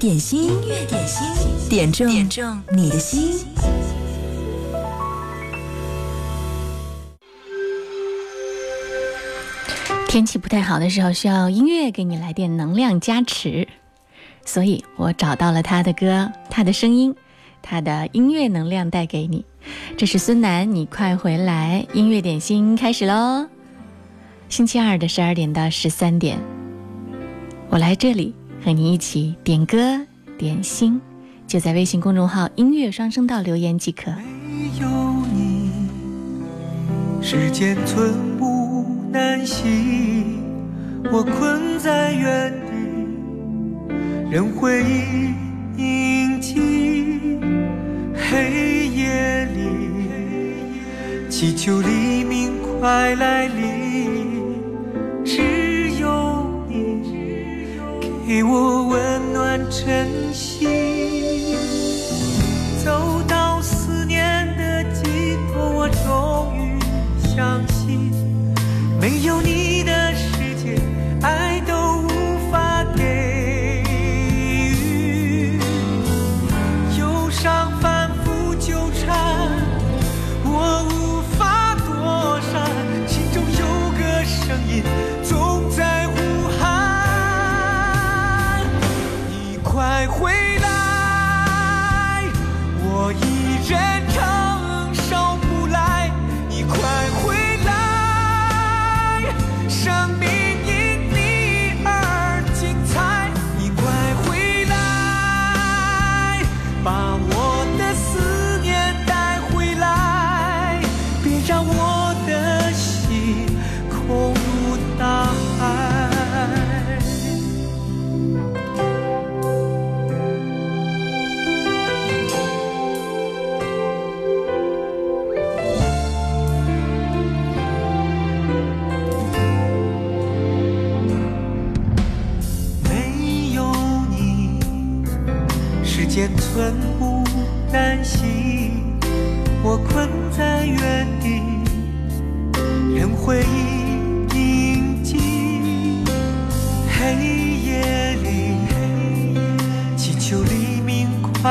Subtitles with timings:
[0.00, 3.44] 点心，音乐点心，点中点中你的心。
[10.08, 13.68] 天气不太好的时候，需要音乐给你来点能量加持，
[14.46, 17.14] 所以我找到了他的歌，他的声音，
[17.60, 19.44] 他的音乐能量带给你。
[19.98, 21.86] 这是孙楠，你快回来！
[21.92, 23.46] 音乐点心开始喽。
[24.48, 26.38] 星期二的十二点到十三点，
[27.68, 28.34] 我来这里
[28.64, 29.76] 和你一起点歌
[30.38, 31.00] 点心，
[31.46, 34.10] 就在微信公众号“音乐双声道”留言即可。
[34.10, 34.86] 没有
[35.34, 35.70] 你，
[37.22, 40.42] 时间寸步难行，
[41.10, 43.94] 我困在原地，
[44.30, 45.34] 任回忆
[45.76, 46.56] 铭记。
[48.14, 54.30] 黑夜里，祈求黎明快来临。
[55.24, 55.69] 只
[58.30, 60.64] 给我温暖晨曦，
[62.84, 66.78] 走到思念的尽头，我终于
[67.26, 68.12] 相信，
[69.00, 69.69] 没有你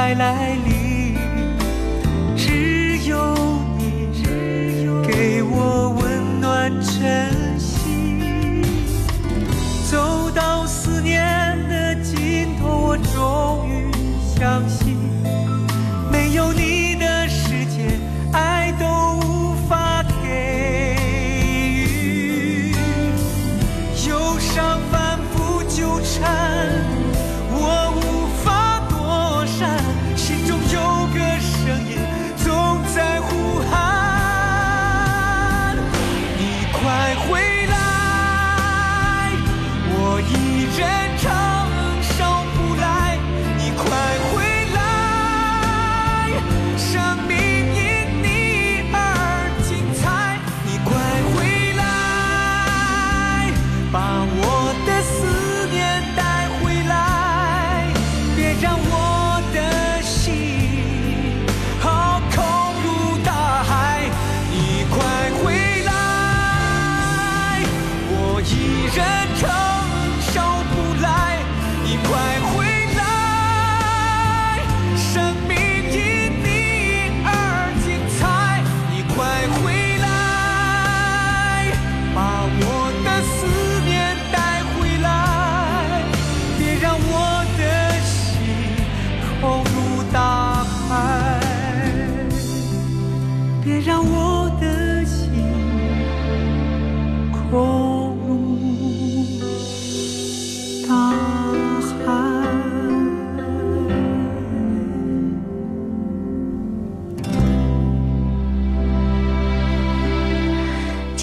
[0.10, 0.59] 快来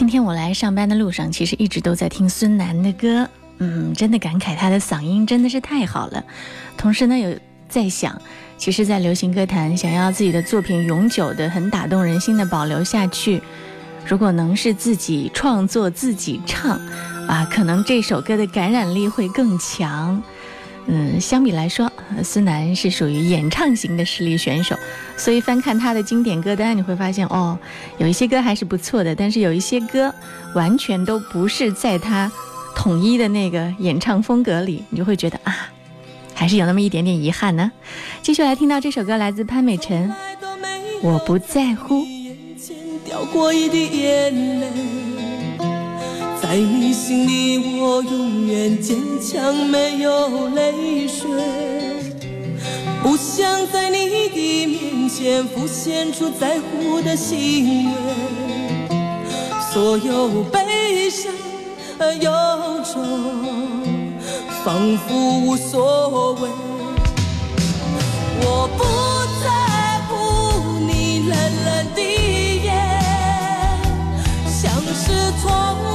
[0.07, 6.23] 今天我来上班的路上，其实一直都在听孙楠的歌，嗯，真的感慨他的嗓音真的是太好了。
[6.79, 7.37] 同时呢，有
[7.69, 8.17] 在想，
[8.57, 13.43] 其实，在流行歌坛，想要自己的作品永久的、很打动人心的保留下去，
[14.07, 16.79] 如果能是自己创作、自己唱，
[17.27, 20.23] 啊，可能这首歌的感染力会更强。
[20.87, 21.91] 嗯，相比来说，
[22.23, 24.77] 孙楠是属于演唱型的实力选手，
[25.17, 27.59] 所以翻看他的经典歌单，你会发现哦，
[27.99, 30.15] 有一些歌还是不错的，但是有一些歌
[30.55, 32.31] 完全都不是在他
[32.75, 35.69] 统一的那个演唱风格里，你就会觉得啊，
[36.35, 37.73] 还是有那么一点点遗憾呢。
[38.23, 40.09] 继续来听到这首歌，来自潘美辰，
[41.03, 42.03] 《我不在乎》。
[43.05, 44.69] 掉过一滴眼泪，
[46.49, 51.29] 在你心里我永远坚强，没有泪水。
[53.03, 57.93] 不想在你的面前浮现出在乎的行为，
[59.73, 61.33] 所有悲伤
[61.99, 62.31] 和忧
[62.85, 63.03] 愁
[64.65, 66.49] 仿佛无所谓。
[68.43, 68.85] 我不
[69.43, 69.47] 在
[70.07, 70.15] 乎
[70.79, 72.01] 你冷冷的
[72.63, 72.67] 眼，
[74.49, 75.11] 像是
[75.43, 75.45] 错
[75.83, 75.86] 误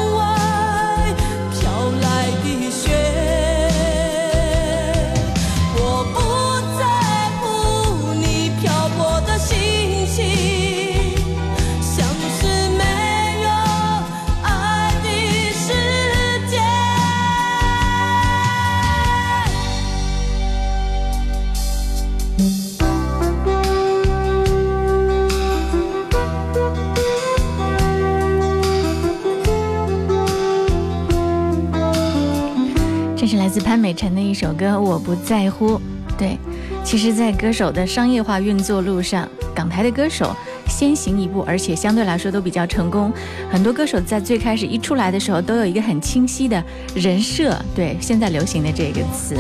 [34.62, 35.72] 歌《我不在乎》。
[36.20, 36.38] 对，
[36.84, 40.36] 其实，在歌手的商业化运作路上，港台的歌手
[40.68, 43.12] 先行一步，而且相对来说都比较成功。
[43.50, 46.64] 很多歌手在最开始一出来的时候，都有一个很清晰的
[46.94, 47.58] 人设。
[47.76, 49.36] 对，现在流行的这个词，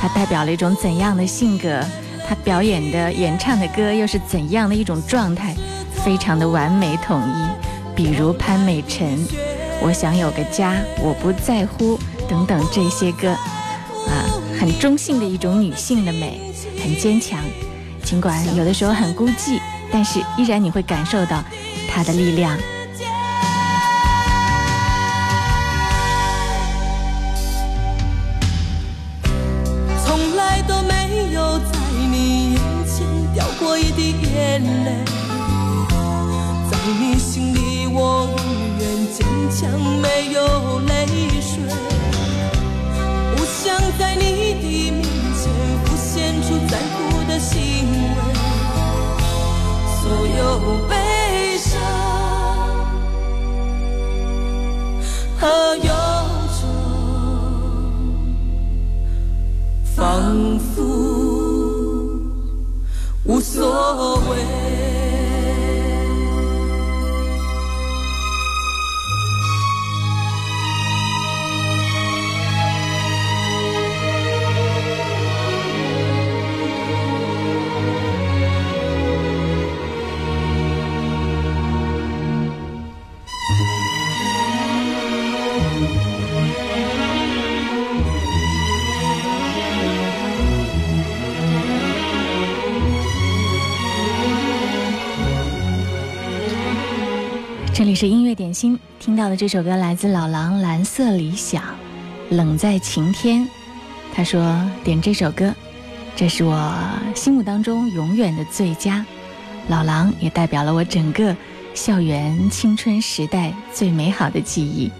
[0.00, 1.84] 它代表了一种怎样的性格？
[2.26, 5.54] 他表演的、演唱的歌又是怎样的一种状态？
[6.02, 7.94] 非常的完美统一。
[7.94, 9.18] 比如潘美辰，
[9.82, 10.72] 《我想有个家》，
[11.02, 11.98] 我不在乎。
[12.28, 13.36] 等等这些歌，
[14.66, 16.40] 很中性的一种女性的美，
[16.82, 17.38] 很坚强。
[18.02, 19.60] 尽管有的时候很孤寂，
[19.92, 21.40] 但是依然你会感受到
[21.88, 22.58] 她的力量。
[30.04, 31.78] 从来都没有在
[32.10, 35.04] 你眼前掉过一滴眼泪，
[36.68, 38.36] 在你心里我永
[38.80, 39.70] 远坚强，
[40.02, 40.55] 没有
[50.46, 51.80] 有悲伤
[55.40, 55.92] 和忧
[56.56, 56.66] 愁。
[59.96, 60.70] 仿佛
[63.24, 64.65] 无所谓。
[97.96, 101.62] 是音乐点心，听到的这首歌来自老狼《蓝色理想》，
[102.28, 103.48] 冷在晴天。
[104.12, 104.54] 他说
[104.84, 105.50] 点这首歌，
[106.14, 106.70] 这是我
[107.14, 109.02] 心目当中永远的最佳。
[109.68, 111.34] 老狼也代表了我整个
[111.72, 114.90] 校园青春时代最美好的记忆。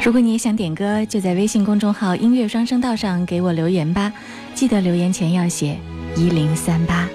[0.00, 4.12] 如果你也想点歌，就在微信公众号“音乐双声道”上给我留言吧。
[4.54, 5.76] 记得留言前要写
[6.14, 7.08] 一零三八。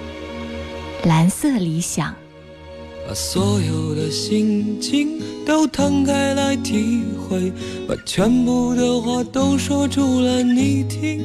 [1.05, 2.13] 蓝色理想。
[3.11, 7.51] 把所有的心情都摊开来体会，
[7.85, 11.19] 把全部的话都说出来你听，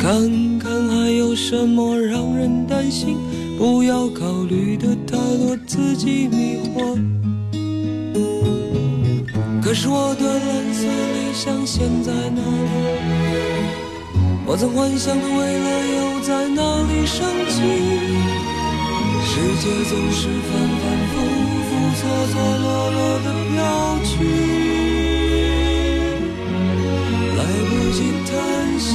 [0.00, 3.18] 看看还有什么让人担心，
[3.58, 6.98] 不要考虑的太多，自己迷惑。
[9.62, 12.70] 可是我的蓝色理想现在哪里？
[14.46, 18.53] 我曾幻想的未来又在哪里升起？
[19.34, 21.12] 世界总是反反复
[21.66, 22.00] 复、错
[22.30, 23.58] 错落落的飘
[24.04, 24.12] 去，
[27.36, 27.98] 来不及
[28.30, 28.30] 叹
[28.78, 28.86] 息。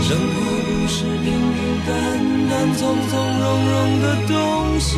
[0.00, 0.34] 生活
[0.64, 1.88] 不是平平淡
[2.48, 4.32] 淡、从从容容的东
[4.80, 4.90] 西，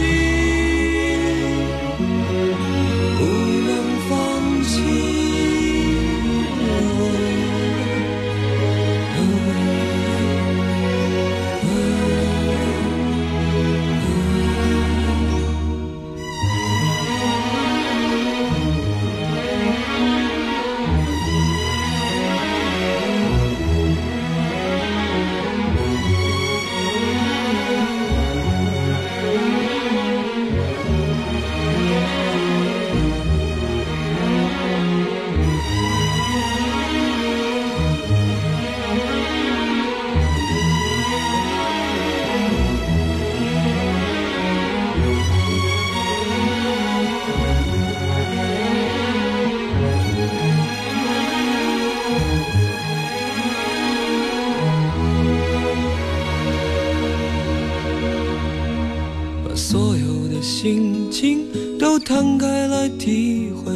[62.11, 63.73] 摊开来体会，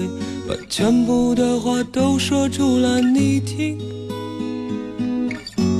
[0.48, 3.78] 把全部的话都说出来你听，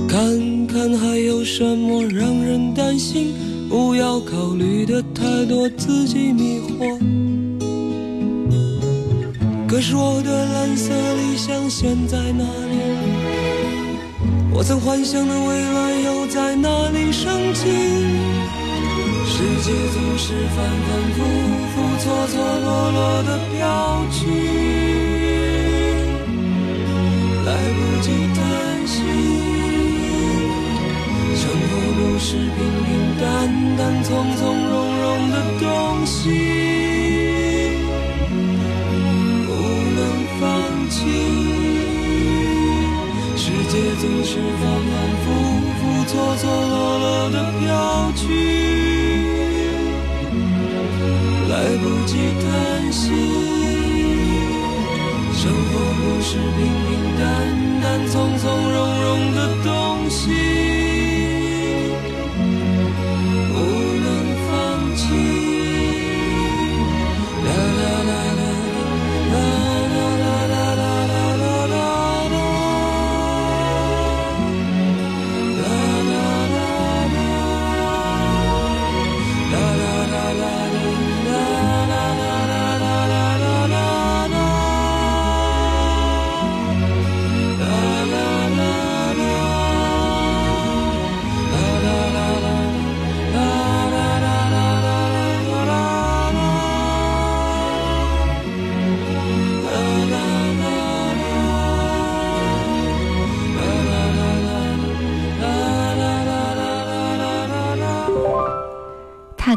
[0.08, 3.34] 看看还有什么让人担心，
[3.68, 6.96] 不要考虑的太多，自己迷惑。
[9.66, 12.78] 可是我的蓝色理想现在哪里？
[14.52, 18.23] 我曾幻想的未来又在哪里升起？
[19.36, 21.18] 世界总是反反复
[21.74, 23.58] 复、错错落落的飘
[24.12, 24.16] 去，
[27.44, 28.38] 来不及叹
[28.86, 28.92] 息。
[31.34, 32.88] 生活不是平平
[33.20, 33.26] 淡
[33.76, 34.72] 淡、从从容
[35.02, 35.66] 容的东
[36.06, 36.30] 西，
[39.46, 39.50] 不
[39.96, 40.00] 能
[40.40, 40.42] 放
[40.88, 40.94] 弃。
[43.34, 45.26] 世界总是反反复
[45.80, 48.63] 复、错错落落的飘去。
[51.64, 53.08] 来不及叹息，
[55.32, 57.24] 生活不是平平淡淡、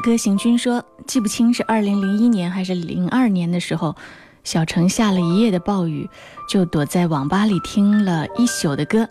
[0.08, 3.94] 歌行军说：“记不清是二零零一年还是零二年的时候，
[4.42, 6.10] 小城下了一夜的暴雨，
[6.48, 9.10] 就躲在网吧里听了一宿的歌。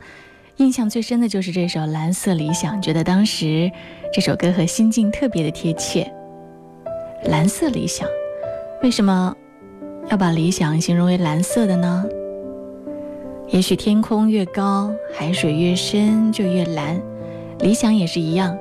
[0.57, 3.71] 印象最深的就是这首《蓝色理想》，觉得当时
[4.11, 6.11] 这首歌和心境特别的贴切。
[7.25, 8.09] 蓝色理想，
[8.83, 9.37] 为什么
[10.09, 12.07] 要把理想形容为蓝色的呢？
[13.49, 16.99] 也许天空越高，海水越深，就越蓝。
[17.59, 18.57] 理想也是一样，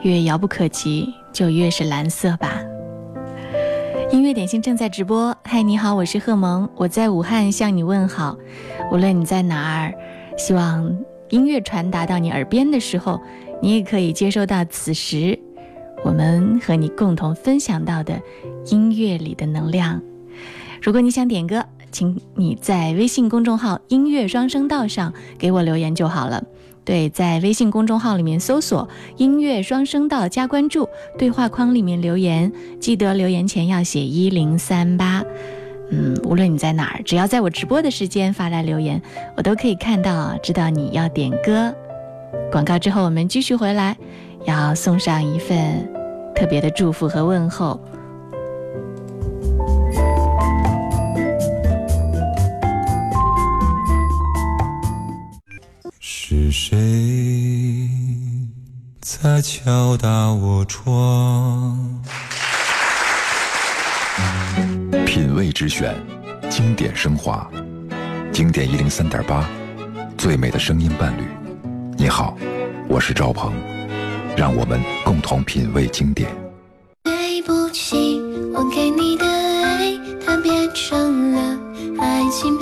[0.00, 2.60] 越遥不可及。”就越是蓝色吧。
[4.10, 8.36] 音乐点心正在直播，嗨，你好，我是贺萌，我在武汉向你问好。
[8.90, 9.94] 无论你在哪儿，
[10.38, 13.20] 希望音乐传达到你耳边的时候，
[13.60, 15.38] 你也可以接收到此时
[16.04, 18.18] 我们和你共同分享到的
[18.66, 20.00] 音乐里的能量。
[20.80, 26.42] 如果你想点歌，请你在微信公众号“音乐双声道”上给我留言就好了。
[26.88, 35.22] 对，在微信公众号里面搜索“音乐双声道”加关注，对话框里面留言，记得留言前要写一零三八。
[35.90, 39.02] 嗯，无论你在哪儿，只要在我直播的时间发来留言，
[39.36, 41.74] 我都可以看到，知道你要点歌。
[42.50, 43.94] 广告之后，我们继续回来，
[44.46, 45.86] 要送上一份
[46.34, 47.78] 特别的祝福和问候。
[56.50, 57.90] 是谁
[59.02, 62.02] 在敲打我窗？
[65.04, 65.94] 品味之选，
[66.48, 67.46] 经典升华，
[68.32, 69.46] 经典一零三点八，
[70.16, 71.22] 最美的声音伴侣。
[71.98, 72.34] 你好，
[72.88, 73.52] 我是赵鹏，
[74.34, 76.34] 让我们共同品味经典。
[77.04, 78.18] 对不起，
[78.54, 79.92] 我给你的爱，
[80.24, 81.58] 它变成了
[82.00, 82.58] 爱情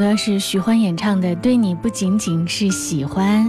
[0.00, 3.46] 歌是许欢演唱的，《对你不仅仅是喜欢》，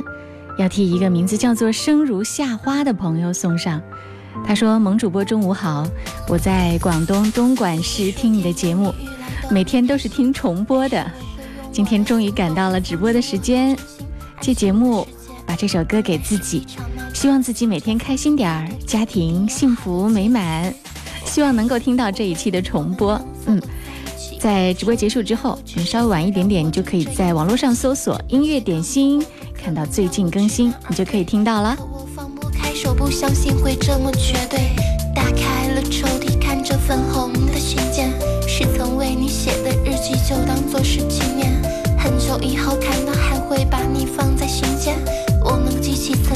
[0.58, 3.82] 要替一个名字叫做“生如夏花”的朋友送上。
[4.46, 5.88] 他说：“萌主播中午好，
[6.28, 8.94] 我在广东东莞市听你的节目，
[9.50, 11.10] 每天都是听重播的。
[11.72, 13.74] 今天终于赶到了直播的时间，
[14.42, 15.08] 借节目
[15.46, 16.68] 把这首歌给自己，
[17.14, 20.74] 希望自己每天开心点儿，家庭幸福美满。
[21.24, 23.18] 希望能够听到这一期的重播。
[23.46, 23.58] 嗯。”
[24.42, 31.78] 在直播结束之后，你稍微晚一点点，你就可以在网络上搜索“音乐点心”，看到最近更新，你就可以听到了。
[31.94, 34.62] 我放不开手，不相信会这么绝对。
[35.14, 38.10] 打开了抽屉，看着粉红的信件，
[38.48, 41.54] 是曾为你写的日记，就当做是纪念。
[42.00, 44.98] 很久以后看到，还会把你放在心间。
[45.44, 46.36] 我能记起曾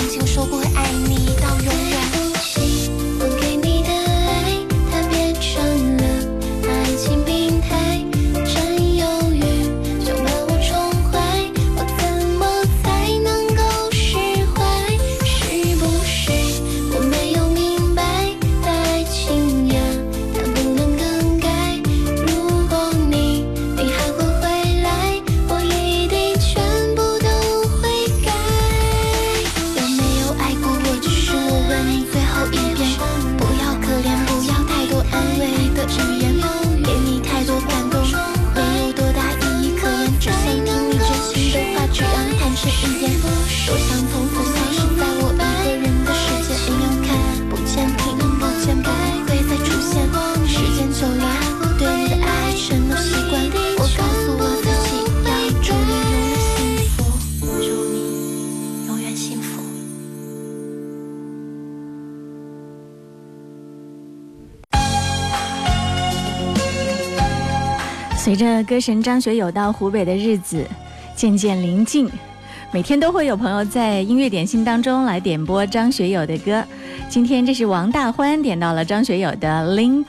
[68.35, 70.67] 随着歌神张学友到湖北的日子
[71.15, 72.09] 渐渐临近，
[72.69, 76.61] 每天都会有朋友在音乐点心当中来点播张学友的歌。
[77.07, 80.03] 今天这是王大欢点到了张学友的《Linda》。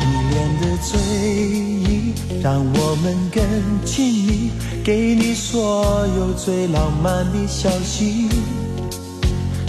[0.00, 3.42] 依恋的醉意让我们更
[3.84, 4.50] 亲密，
[4.84, 8.28] 给你所有最浪漫的消息，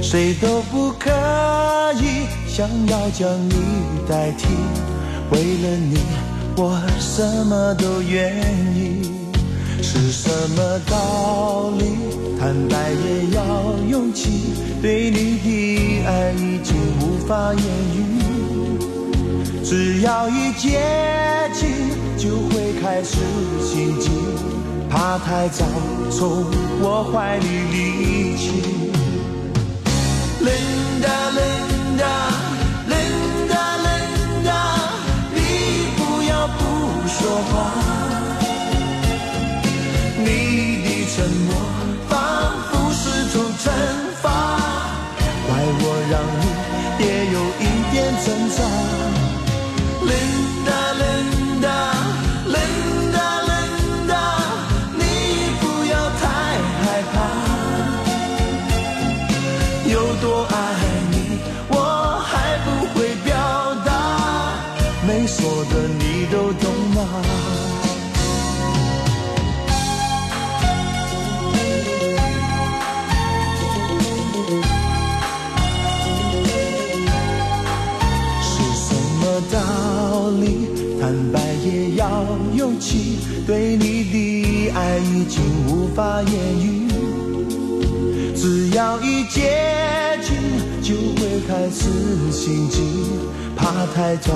[0.04, 1.10] 谁都不可
[1.96, 3.56] 以想要将你
[4.08, 4.46] 代替。
[5.32, 5.98] 为了你，
[6.56, 8.36] 我什么都愿
[8.76, 9.12] 意。
[9.82, 11.84] 是什么道理？
[12.40, 13.40] 坦白也要
[13.90, 14.54] 勇气。
[14.82, 17.64] 对你的爱已经无法言
[17.96, 17.98] 语。
[19.64, 20.80] 只要一接
[21.54, 21.70] 近，
[22.18, 23.18] 就会开始
[23.64, 24.10] 心悸，
[24.90, 25.66] 怕太早
[26.12, 26.46] 从
[26.82, 28.95] 我怀里离去。
[37.52, 37.54] 话，
[40.18, 40.28] 你
[40.84, 41.16] 的沉
[41.48, 41.50] 默
[42.10, 42.14] 仿
[42.72, 43.66] 佛是种惩
[44.22, 44.26] 罚，
[45.48, 45.50] 怪
[45.82, 46.44] 我让你
[47.04, 49.05] 也有一点挣扎。
[82.56, 86.34] 勇气对你的爱已经无法言
[86.66, 86.88] 语，
[88.36, 90.36] 只要一接近
[90.82, 91.90] 就会开始
[92.32, 92.82] 心悸，
[93.56, 94.32] 怕太早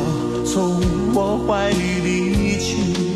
[0.45, 0.81] 从
[1.13, 3.08] 我怀里离去。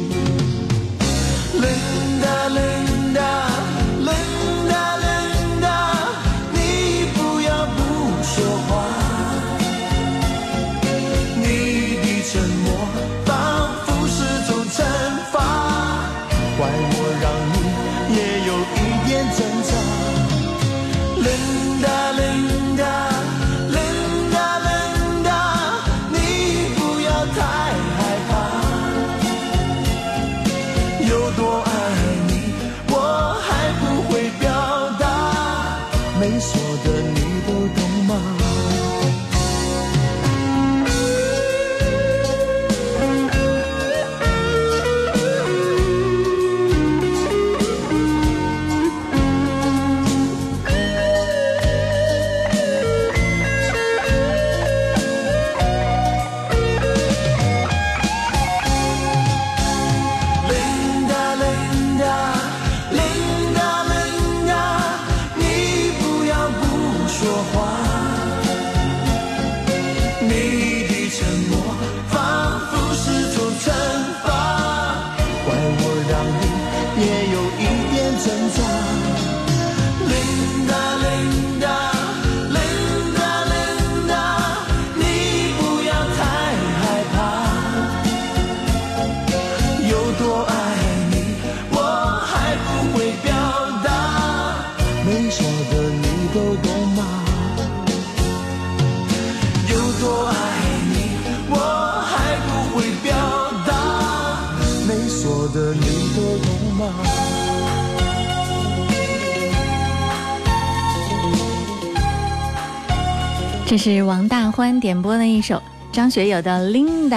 [113.74, 115.60] 这是王大欢点播的一首
[115.92, 117.10] 张学友的《Linda》。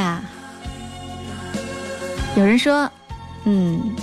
[2.35, 2.91] 有人说，
[3.45, 3.95] 嗯，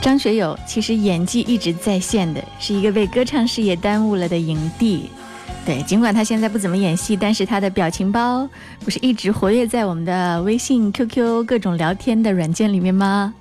[0.00, 5.10] 张学友其实演技一直在线的，是一个被歌唱事业耽误了的影帝。
[5.66, 8.48] 对，尽管他现在不怎么演戏，但是他的表情包
[8.82, 13.34] 不是一直活跃在我们的微信、QQ 各种聊天的软件里面吗？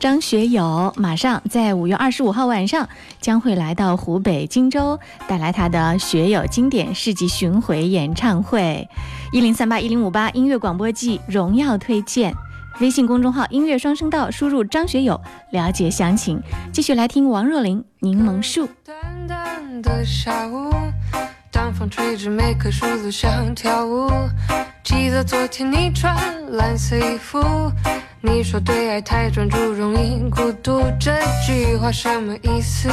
[0.00, 2.88] 张学友马上在五月二十五号晚上
[3.20, 8.88] 将会来到湖北荆州，带来他的学友经典世纪巡回演唱会。
[9.30, 12.34] 一零三八一零五八音乐广播季荣耀推荐，
[12.80, 15.20] 微信公众号音乐双声道输入张学友
[15.52, 16.42] 了解详情。
[16.72, 18.66] 继续来听王若琳《柠檬树》。
[18.84, 20.72] 淡淡的下午。
[21.58, 24.08] 当风吹着每棵树都想跳舞，
[24.84, 26.16] 记得昨天你穿
[26.52, 27.42] 蓝色衣服，
[28.20, 32.88] 你说对爱太专注容易孤独，这句话什么意思？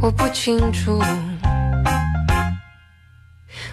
[0.00, 0.98] 我不清楚。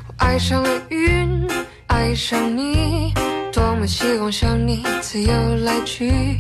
[0.07, 1.47] 我爱上了云，
[1.87, 3.13] 爱上你，
[3.53, 6.37] 多么希望像你自由来去，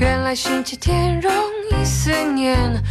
[0.00, 1.30] 原来星期天容
[1.70, 2.82] 一思念。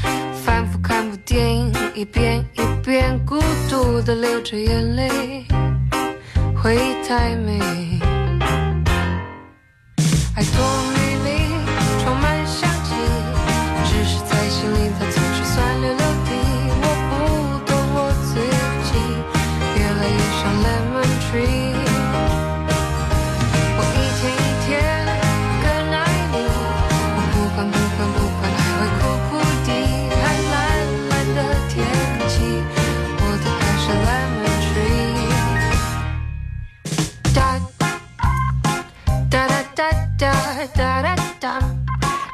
[0.44, 5.46] 反复看部电影，一遍一遍，孤独的流着眼泪，
[6.56, 7.60] 回忆太美，
[10.36, 11.05] 爱多美。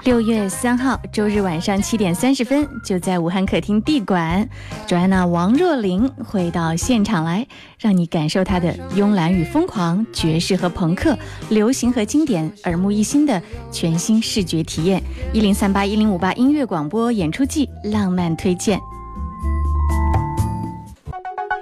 [0.04, 4.50] 六月三号周日晚上七点三十分，就在武汉客厅 D 馆
[4.88, 7.46] ，Joanna 王若琳会到现场来，
[7.80, 11.16] 让你感受她的慵懒与疯狂、爵士和朋克、
[11.50, 13.40] 流行和经典，耳目一新的
[13.72, 15.04] 全新视觉体验。
[15.34, 18.80] 一零三八一零五八音乐广播演出季浪漫推荐。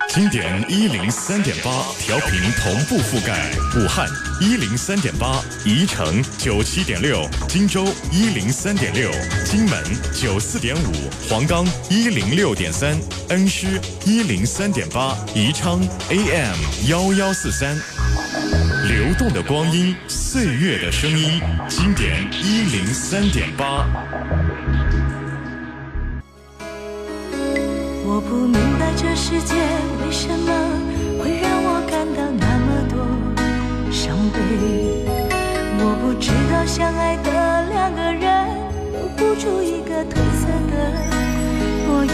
[0.09, 1.69] 经典一零三点八
[1.99, 4.09] 调频同步覆盖武汉
[4.41, 9.11] 一零三点八，宜城九七点六，荆州一零三点六，
[9.45, 10.93] 荆门九四点五，
[11.29, 17.77] 黄冈一零六点三，恩施一零三点八，宜昌 AM 幺幺四三。
[18.87, 23.85] 流动的光阴，岁月的声音，经典一零三点八。
[28.03, 29.55] 我不明白这世界
[30.03, 30.51] 为什么
[31.23, 32.99] 会让我感到那么多
[33.89, 34.37] 伤悲。
[35.79, 37.31] 我不知道相爱的
[37.69, 38.45] 两个人
[38.91, 40.75] 留不住一个褪色的
[41.87, 42.13] 诺言。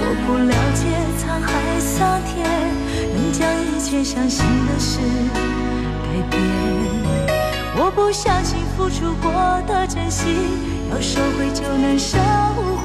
[0.00, 0.84] 我不了解
[1.16, 2.44] 沧海桑田
[3.14, 5.00] 能将一切相信的事
[6.04, 6.38] 改变。
[7.74, 9.32] 我不相信付出过
[9.66, 10.28] 的真心
[10.90, 12.77] 要收回就能收回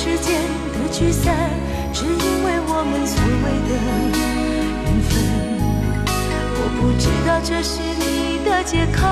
[0.00, 0.32] 世间
[0.74, 1.34] 的聚散，
[1.92, 3.70] 只因为我们所谓的
[4.14, 5.10] 缘分。
[6.54, 9.02] 我不知道这是你的借口，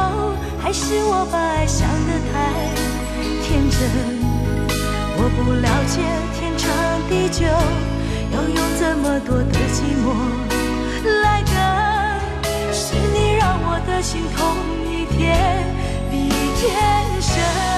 [0.63, 2.35] 还是我把爱想得太
[3.43, 3.77] 天真。
[5.19, 5.99] 我不了解
[6.39, 6.71] 天长
[7.11, 7.43] 地久，
[8.31, 10.15] 要用这么多的寂寞
[11.25, 11.53] 来等。
[12.73, 14.55] 是你让我的心痛
[14.87, 15.67] 一天
[16.13, 17.76] 比一天深。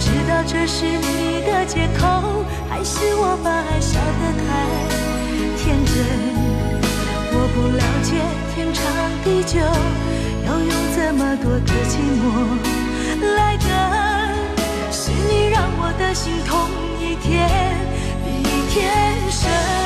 [0.00, 4.46] 知道这是你的借口，还是我把爱笑得太
[5.56, 5.94] 天真。
[7.36, 8.08] 我不了解
[8.54, 8.82] 天长
[9.24, 9.58] 地久，
[10.46, 12.22] 要用这么多的寂寞
[13.36, 13.68] 来等。
[14.90, 17.48] 是你让我的心痛一天
[18.24, 18.82] 比一天
[19.30, 19.83] 深。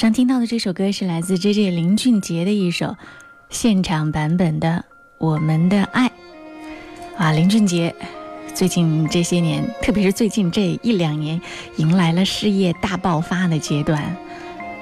[0.00, 1.72] 上听到的这首歌是来自 J.J.
[1.72, 2.96] 林俊杰的一首
[3.50, 4.68] 现场版本的
[5.18, 6.08] 《我们的爱》
[7.18, 7.94] 啊，林俊杰
[8.54, 11.38] 最近这些年，特别是最近这一两年，
[11.76, 14.16] 迎来了事业大爆发的阶段。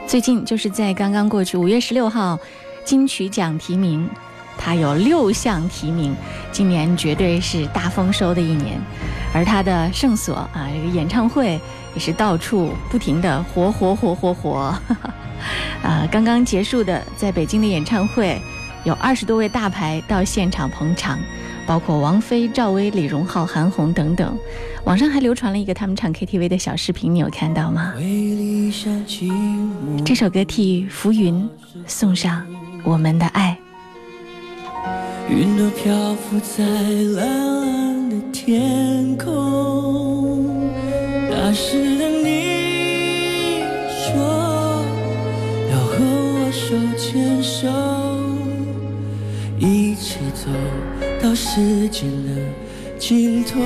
[0.06, 2.38] 最近就是在刚刚过去五月十六号，
[2.84, 4.08] 金曲奖提名，
[4.56, 6.14] 他有六项提名，
[6.52, 8.80] 今年绝对是大丰收的一年。
[9.34, 11.60] 而他的圣所啊，这个演唱会
[11.94, 14.74] 也是到处不停的活活活活活。
[15.82, 18.40] 啊，刚刚结束的在北京的演唱会，
[18.84, 21.18] 有二十多位大牌到现场捧场，
[21.66, 24.36] 包括王菲、赵薇、李荣浩、韩红等等。
[24.84, 27.94] 网上还流传了一个他们唱 KTV 的小视频，你有看到吗？
[30.04, 31.48] 这首歌替浮云
[31.86, 32.44] 送上
[32.82, 33.56] 我们的爱。
[35.28, 36.64] 云朵漂浮在
[37.14, 37.26] 蓝
[37.60, 40.47] 蓝的天空，
[41.50, 44.04] 那时的你说
[45.72, 47.66] 要和我手牵手，
[49.58, 50.50] 一起走
[51.22, 52.28] 到时间的
[52.98, 53.62] 尽头。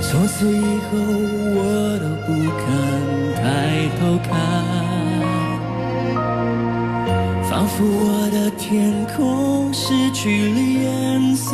[0.00, 0.96] 从此以后，
[1.54, 1.60] 我
[2.00, 2.64] 都不敢
[3.36, 3.44] 抬
[4.00, 4.32] 头看。
[7.50, 11.50] 仿佛我的天空失去了颜色，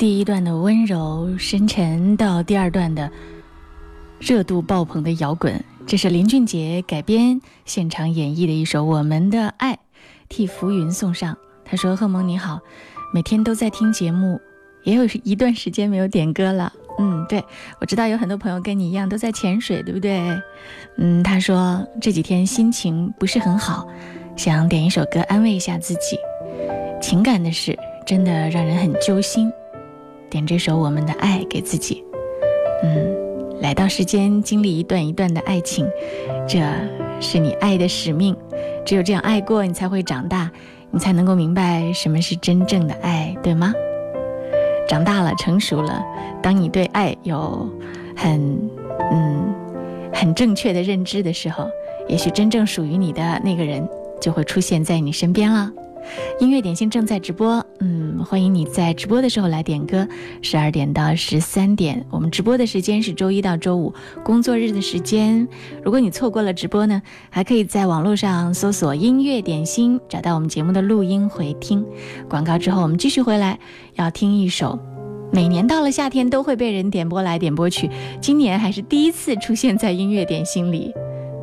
[0.00, 3.12] 第一段的温柔深沉到第二段的
[4.18, 9.74] 热度爆棚的摇滚，这是林俊杰改编现场演绎的一首《我们的爱》，
[10.30, 11.36] 替浮云送上。
[11.66, 12.60] 他说：“贺蒙你好，
[13.12, 14.40] 每天都在听节目，
[14.84, 16.72] 也有一段时间没有点歌了。
[16.98, 17.44] 嗯，对
[17.78, 20.18] 我知道有很多朋友跟你一样都在潜水，对不对？
[20.96, 23.86] 嗯，他说这几天心情不是很好，
[24.34, 26.16] 想点一首歌安慰一下自己。
[27.02, 29.52] 情感的事真的让人很揪心。”
[30.30, 32.04] 点这首《我们的爱》给自己。
[32.84, 35.86] 嗯，来到世间，经历一段一段的爱情，
[36.48, 36.60] 这
[37.20, 38.34] 是你爱的使命。
[38.86, 40.50] 只有这样爱过，你才会长大，
[40.90, 43.74] 你才能够明白什么是真正的爱，对吗？
[44.88, 46.02] 长大了，成熟了，
[46.40, 47.68] 当你对爱有
[48.16, 48.70] 很
[49.12, 49.54] 嗯
[50.12, 51.68] 很正确的认知的时候，
[52.08, 53.86] 也许真正属于你的那个人
[54.20, 55.70] 就会出现在你身边了。
[56.40, 60.06] 音乐点心正在直播，嗯，欢迎你在直播的时候来点歌，
[60.42, 63.92] 十二点到十三点，我们直播的时间是周一到周五
[64.24, 65.46] 工作日的时间。
[65.84, 71.84] 如果你错过了直播呢，还可以在网络上搜索“音乐点心”，找到我们节目的录音回听。
[72.28, 73.58] 广告之后，我们继续回来，
[73.94, 74.78] 要听一首
[75.32, 77.90] 每年到了夏天都会被人点播来点播去，
[78.20, 80.92] 今年还是第一次出现在音乐点心里。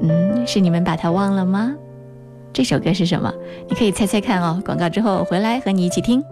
[0.01, 1.73] 嗯，是你们把它忘了吗？
[2.57, 3.31] 这首歌是什么？
[3.69, 4.59] 你可以猜猜看哦。
[4.65, 6.23] 广告之后回来和你一起听。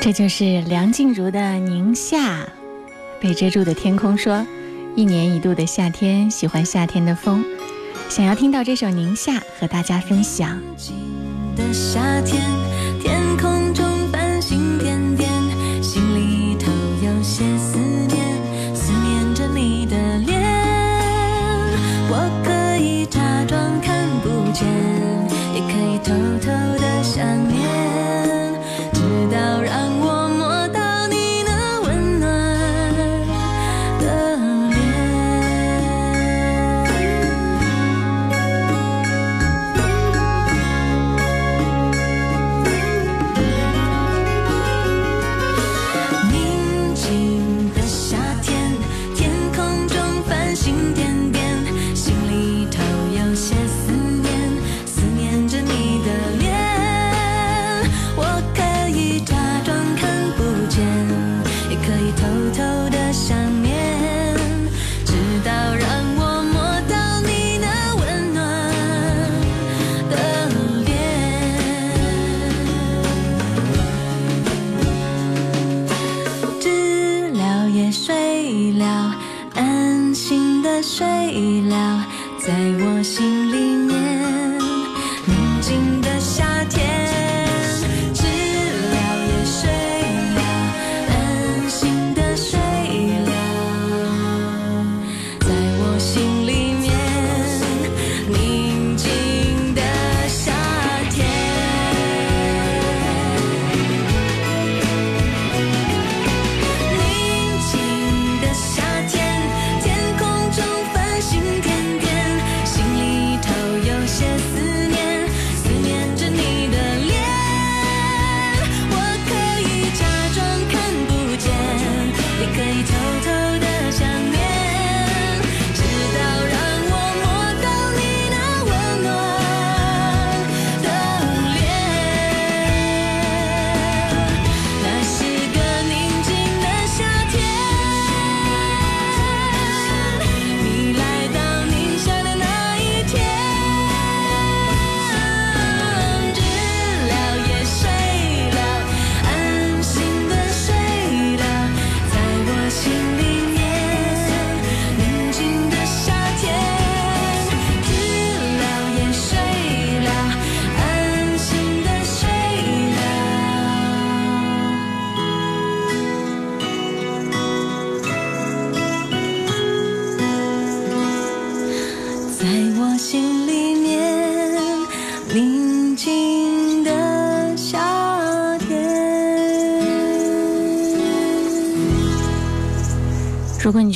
[0.00, 2.42] 这就是梁静茹的《宁夏》，
[3.20, 4.44] 被遮住的天空说。
[4.96, 7.44] 一年一度的夏天，喜欢夏天的风，
[8.08, 10.62] 想要听到这首《宁夏》和大家分享。
[11.56, 12.40] 的夏天，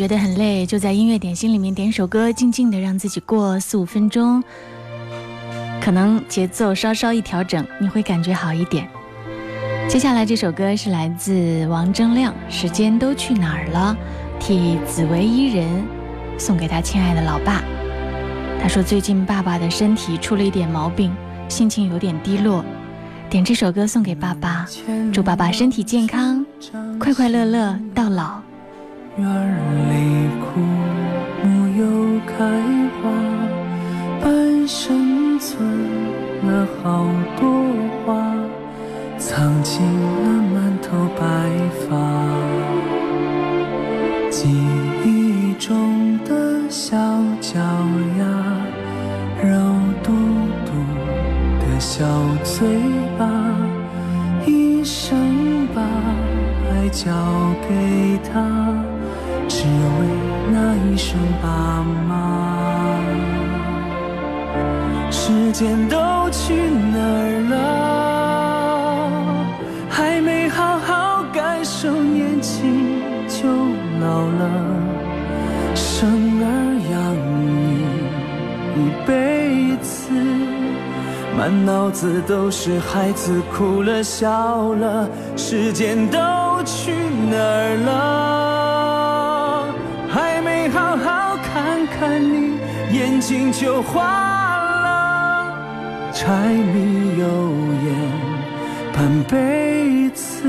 [0.09, 4.43] 觉得很累，就在音乐点心里面点首歌，静静的让自己过四五分钟，
[5.83, 8.89] 可能节奏稍稍一调整，你会感觉好一点。
[9.87, 13.95] 接下来这首歌是来自王铮亮，《时间都去哪儿了》，
[14.43, 15.69] 替紫薇伊人
[16.39, 17.63] 送给他亲爱的老爸。
[18.63, 21.15] 他说最近爸爸的身体出了一点毛病，
[21.51, 22.65] 心情有点低落，
[23.29, 24.67] 点这首歌送给爸爸，
[25.13, 26.47] 祝爸爸身体健康，
[26.99, 28.41] 快快乐乐到老。
[29.19, 29.27] 院
[29.91, 30.61] 里枯
[31.43, 32.45] 木又开
[33.03, 33.11] 花，
[34.23, 35.59] 半生存
[36.47, 37.05] 了好
[37.37, 37.43] 多
[38.07, 38.15] 话，
[39.19, 41.23] 藏进了满头白
[41.81, 41.89] 发。
[44.31, 44.49] 记
[45.05, 46.97] 忆中的小
[47.41, 47.59] 脚
[48.19, 48.25] 丫，
[49.43, 49.51] 肉
[50.01, 50.13] 嘟
[50.65, 50.71] 嘟
[51.59, 52.05] 的小
[52.45, 52.69] 嘴
[53.19, 53.27] 巴，
[54.47, 55.83] 一生把
[56.71, 57.11] 爱交
[57.69, 58.78] 给他。
[65.59, 65.97] 时间都
[66.31, 67.57] 去哪儿了？
[69.91, 73.49] 还没好好感受年轻就
[73.99, 74.49] 老了，
[75.75, 76.07] 生
[76.41, 76.47] 儿
[76.93, 76.97] 养
[77.43, 77.51] 女
[78.77, 80.15] 一辈子，
[81.37, 86.19] 满脑子都是孩子哭了笑了，时间都
[86.65, 86.93] 去
[87.29, 89.75] 哪儿了？
[90.09, 92.61] 还没好好看看你，
[92.97, 94.38] 眼睛就花了。
[96.29, 97.25] 柴米油
[97.87, 97.89] 盐
[98.93, 100.45] 半辈子，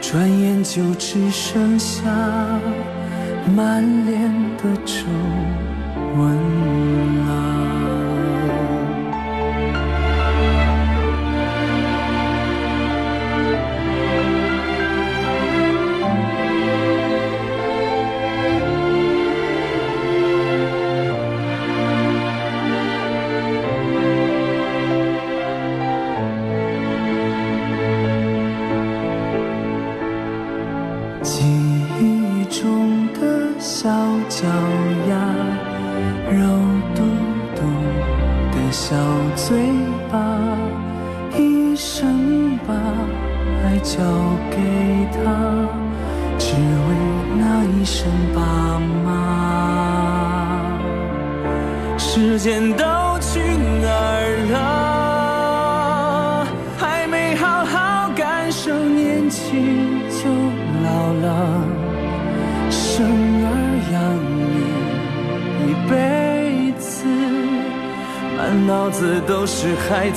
[0.00, 2.04] 转眼就只剩下
[3.56, 5.02] 满脸的皱
[6.16, 6.36] 纹
[7.26, 7.77] 了。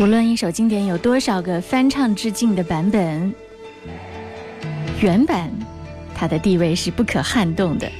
[0.00, 3.32] 无论一首经典有多少个翻唱致敬的版本，
[5.00, 5.50] 原版。
[6.14, 7.90] 它的地位是不可撼动的。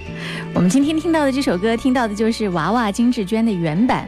[0.54, 4.06] 我们今天听到的这首歌，听到的就是娃娃金志娟的原版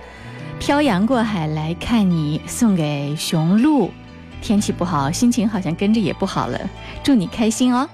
[0.65, 3.91] 《漂洋过海来看你》，送给雄鹿。
[4.45, 6.61] 天气不好，心情好像跟着也不好了。
[7.03, 7.89] 祝你开心哦。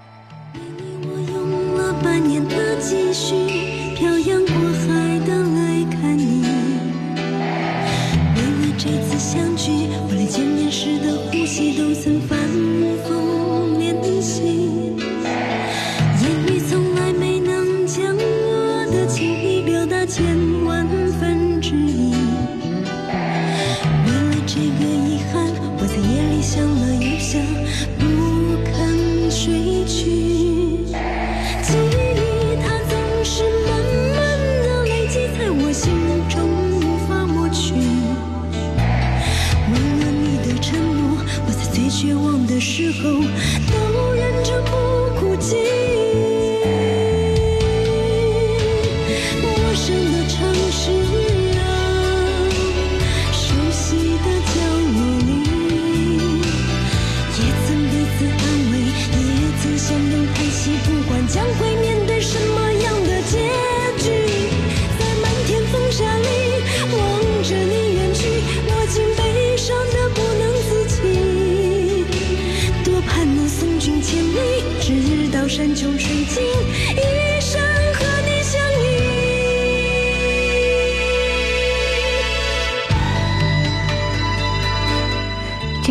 [0.52, 6.42] 我用了半年的积蓄，漂洋过海的来看你。
[8.34, 12.19] 为了这次相聚，我连见面时的呼吸都曾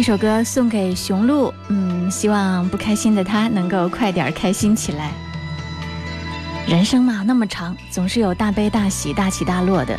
[0.10, 5.12] 首歌送给雄鹿，嗯，希望不开心的他能够快点开心起来。
[6.68, 9.96] 人生嘛，那么长，总是有大悲大喜、大起大落的。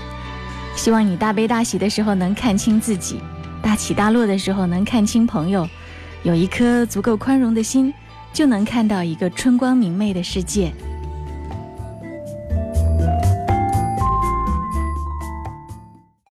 [0.75, 3.21] 希望你大悲大喜的时候能看清自己，
[3.63, 5.65] 大起大落的时候能看清朋友。
[6.25, 7.95] 有一颗足够宽容的心，
[8.33, 10.73] 就能看到一个春光明媚的世界。